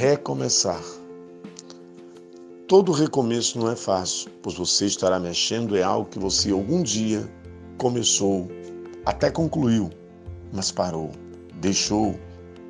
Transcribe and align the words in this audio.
recomeçar. 0.00 0.82
Todo 2.66 2.90
recomeço 2.90 3.58
não 3.58 3.70
é 3.70 3.76
fácil, 3.76 4.30
pois 4.42 4.56
você 4.56 4.86
estará 4.86 5.20
mexendo 5.20 5.76
em 5.76 5.82
algo 5.82 6.08
que 6.08 6.18
você 6.18 6.52
algum 6.52 6.82
dia 6.82 7.30
começou, 7.76 8.48
até 9.04 9.30
concluiu, 9.30 9.90
mas 10.54 10.72
parou, 10.72 11.10
deixou 11.56 12.18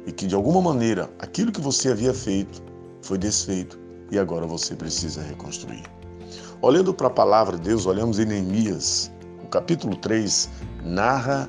e 0.08 0.10
que 0.10 0.26
de 0.26 0.34
alguma 0.34 0.60
maneira 0.60 1.08
aquilo 1.20 1.52
que 1.52 1.60
você 1.60 1.92
havia 1.92 2.12
feito 2.12 2.60
foi 3.00 3.16
desfeito 3.16 3.78
e 4.10 4.18
agora 4.18 4.44
você 4.44 4.74
precisa 4.74 5.22
reconstruir. 5.22 5.84
Olhando 6.60 6.92
para 6.92 7.06
a 7.06 7.10
palavra 7.10 7.56
de 7.56 7.62
Deus, 7.62 7.86
olhamos 7.86 8.18
em 8.18 8.24
Neemias, 8.24 9.08
o 9.44 9.46
capítulo 9.46 9.94
3 9.94 10.50
narra 10.82 11.46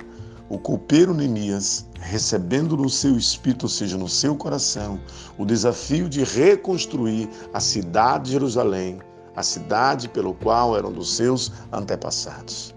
o 0.52 0.60
copeiro 0.60 1.14
Neemias 1.14 1.86
recebendo 2.02 2.76
no 2.76 2.90
seu 2.90 3.18
espírito, 3.18 3.64
ou 3.64 3.70
seja, 3.70 3.98
no 3.98 4.10
seu 4.10 4.36
coração, 4.36 5.00
o 5.38 5.46
desafio 5.46 6.10
de 6.10 6.26
reconstruir 6.26 7.30
a 7.54 7.62
cidade 7.62 8.26
de 8.26 8.32
Jerusalém, 8.32 9.00
a 9.34 9.42
cidade 9.44 10.10
pelo 10.10 10.34
qual 10.34 10.76
eram 10.76 10.92
dos 10.92 11.16
seus 11.16 11.54
antepassados. 11.72 12.76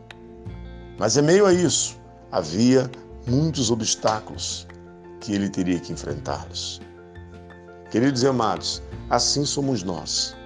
Mas 1.01 1.17
em 1.17 1.23
meio 1.23 1.47
a 1.47 1.53
isso, 1.53 1.99
havia 2.31 2.89
muitos 3.27 3.73
obstáculos 3.73 4.69
que 5.21 5.33
ele 5.33 5.49
teria 5.49 5.81
que 5.81 5.93
enfrentá-los. 5.93 6.81
Queridos 7.91 8.23
e 8.23 8.29
amados, 8.29 8.81
assim 9.11 9.45
somos 9.45 9.83
nós. 9.83 10.37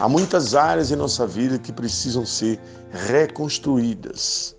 Há 0.00 0.08
muitas 0.08 0.56
áreas 0.56 0.90
em 0.90 0.96
nossa 0.96 1.28
vida 1.28 1.60
que 1.60 1.72
precisam 1.72 2.26
ser 2.26 2.58
reconstruídas, 2.90 4.56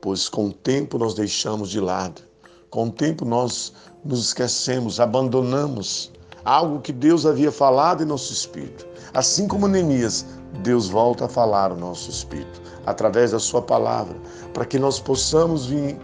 pois 0.00 0.28
com 0.28 0.46
o 0.46 0.52
tempo 0.52 0.98
nós 0.98 1.14
deixamos 1.14 1.70
de 1.70 1.80
lado, 1.80 2.22
com 2.70 2.88
o 2.88 2.90
tempo 2.90 3.24
nós 3.24 3.72
nos 4.04 4.26
esquecemos, 4.26 5.00
abandonamos 5.00 6.12
algo 6.44 6.80
que 6.80 6.92
Deus 6.92 7.26
havia 7.26 7.52
falado 7.52 8.02
em 8.02 8.06
nosso 8.06 8.32
espírito. 8.32 8.86
Assim 9.12 9.46
como 9.46 9.68
Neemias, 9.68 10.24
Deus 10.62 10.88
volta 10.88 11.26
a 11.26 11.28
falar 11.28 11.72
o 11.72 11.76
nosso 11.76 12.10
espírito 12.10 12.62
através 12.86 13.32
da 13.32 13.38
sua 13.38 13.60
palavra, 13.60 14.16
para 14.54 14.64
que 14.64 14.78
nós 14.78 14.98
possamos 14.98 15.66
vir, 15.66 15.98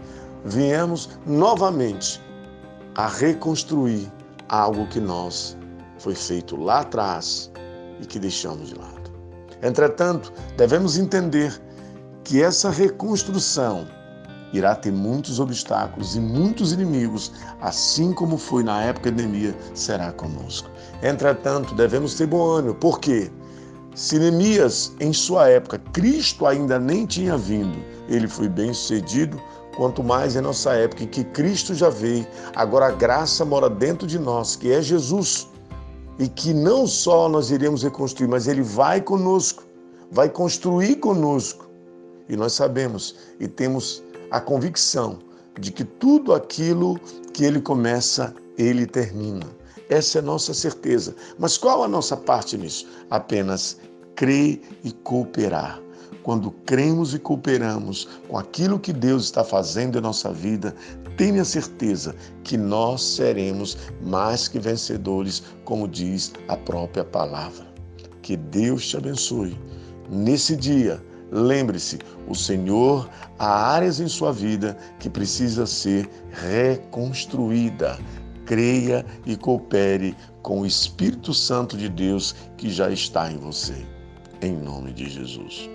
viemos 0.45 1.09
novamente 1.25 2.21
a 2.95 3.07
reconstruir 3.07 4.11
algo 4.49 4.87
que 4.87 4.99
nós 4.99 5.57
foi 5.97 6.15
feito 6.15 6.55
lá 6.55 6.81
atrás 6.81 7.51
e 8.01 8.05
que 8.05 8.19
deixamos 8.19 8.69
de 8.69 8.75
lado. 8.75 9.11
Entretanto, 9.63 10.31
devemos 10.55 10.97
entender 10.97 11.59
que 12.27 12.43
essa 12.43 12.69
reconstrução 12.69 13.87
irá 14.51 14.75
ter 14.75 14.91
muitos 14.91 15.39
obstáculos 15.39 16.17
e 16.17 16.19
muitos 16.19 16.73
inimigos, 16.73 17.31
assim 17.61 18.11
como 18.11 18.37
foi 18.37 18.63
na 18.63 18.83
época 18.83 19.09
de 19.09 19.25
Neemias, 19.25 19.55
será 19.73 20.11
conosco. 20.11 20.69
Entretanto, 21.01 21.73
devemos 21.73 22.15
ter 22.15 22.27
bom 22.27 22.45
ânimo, 22.45 22.75
porque 22.75 23.31
se 23.95 24.19
Neemias, 24.19 24.91
em 24.99 25.13
sua 25.13 25.47
época, 25.47 25.79
Cristo 25.93 26.45
ainda 26.45 26.77
nem 26.77 27.05
tinha 27.05 27.37
vindo, 27.37 27.77
ele 28.09 28.27
foi 28.27 28.49
bem 28.49 28.73
sucedido, 28.73 29.41
quanto 29.77 30.03
mais 30.03 30.35
em 30.35 30.41
nossa 30.41 30.73
época 30.73 31.05
em 31.05 31.07
que 31.07 31.23
Cristo 31.23 31.73
já 31.73 31.89
veio, 31.89 32.27
agora 32.55 32.87
a 32.87 32.91
graça 32.91 33.45
mora 33.45 33.69
dentro 33.69 34.05
de 34.05 34.19
nós, 34.19 34.57
que 34.57 34.69
é 34.69 34.81
Jesus 34.81 35.47
e 36.19 36.27
que 36.27 36.53
não 36.53 36.87
só 36.87 37.29
nós 37.29 37.51
iremos 37.51 37.83
reconstruir, 37.83 38.27
mas 38.27 38.47
Ele 38.47 38.61
vai 38.61 38.99
conosco, 38.99 39.63
vai 40.11 40.27
construir 40.27 40.97
conosco. 40.97 41.66
E 42.29 42.35
nós 42.35 42.53
sabemos 42.53 43.15
e 43.39 43.47
temos 43.47 44.03
a 44.31 44.39
convicção 44.39 45.19
de 45.59 45.71
que 45.71 45.83
tudo 45.83 46.33
aquilo 46.33 46.99
que 47.33 47.45
Ele 47.45 47.61
começa, 47.61 48.33
Ele 48.57 48.85
termina. 48.85 49.45
Essa 49.89 50.19
é 50.19 50.21
a 50.21 50.25
nossa 50.25 50.53
certeza. 50.53 51.15
Mas 51.39 51.57
qual 51.57 51.83
a 51.83 51.87
nossa 51.87 52.17
parte 52.17 52.57
nisso? 52.57 52.87
Apenas 53.09 53.77
crer 54.15 54.61
e 54.83 54.91
cooperar. 54.91 55.81
Quando 56.23 56.51
cremos 56.65 57.13
e 57.13 57.19
cooperamos 57.19 58.07
com 58.27 58.37
aquilo 58.37 58.79
que 58.79 58.91
Deus 58.91 59.25
está 59.25 59.45
fazendo 59.45 59.97
em 59.97 60.01
nossa 60.01 60.33
vida, 60.33 60.75
tenha 61.15 61.45
certeza 61.45 62.13
que 62.43 62.57
nós 62.57 63.01
seremos 63.01 63.77
mais 64.01 64.47
que 64.47 64.59
vencedores, 64.59 65.41
como 65.63 65.87
diz 65.87 66.33
a 66.49 66.57
própria 66.57 67.05
palavra. 67.05 67.65
Que 68.21 68.35
Deus 68.35 68.87
te 68.87 68.97
abençoe. 68.97 69.57
Nesse 70.09 70.55
dia, 70.55 71.01
lembre-se, 71.31 71.99
o 72.27 72.35
Senhor 72.35 73.09
há 73.37 73.73
áreas 73.73 73.99
em 73.99 74.07
sua 74.07 74.31
vida 74.31 74.77
que 74.99 75.09
precisa 75.09 75.65
ser 75.65 76.09
reconstruída. 76.31 77.97
Creia 78.45 79.05
e 79.25 79.35
coopere 79.35 80.15
com 80.41 80.61
o 80.61 80.65
Espírito 80.65 81.33
Santo 81.33 81.75
de 81.75 81.89
Deus 81.89 82.33
que 82.55 82.69
já 82.69 82.89
está 82.89 83.29
em 83.31 83.37
você. 83.37 83.85
Em 84.41 84.55
nome 84.55 84.93
de 84.93 85.09
Jesus. 85.09 85.69